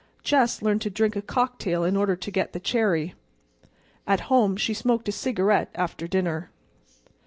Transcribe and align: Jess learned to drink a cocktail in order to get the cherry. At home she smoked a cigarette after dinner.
Jess 0.23 0.63
learned 0.63 0.81
to 0.81 0.89
drink 0.89 1.15
a 1.15 1.21
cocktail 1.21 1.83
in 1.83 1.95
order 1.95 2.15
to 2.15 2.31
get 2.31 2.53
the 2.53 2.59
cherry. 2.59 3.13
At 4.07 4.21
home 4.33 4.57
she 4.57 4.73
smoked 4.73 5.07
a 5.09 5.11
cigarette 5.11 5.69
after 5.75 6.07
dinner. 6.07 6.49